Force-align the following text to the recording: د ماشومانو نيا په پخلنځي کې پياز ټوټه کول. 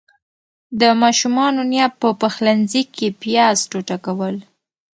د 0.79 0.81
ماشومانو 1.01 1.61
نيا 1.71 1.85
په 1.99 2.07
پخلنځي 2.21 2.83
کې 2.95 3.07
پياز 3.21 3.57
ټوټه 3.71 3.97
کول. 4.05 4.35